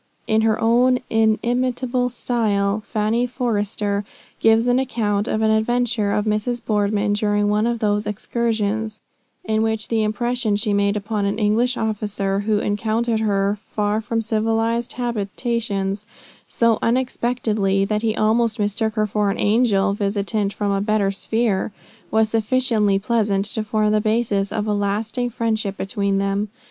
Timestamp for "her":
0.41-0.59, 13.19-13.59, 18.95-19.05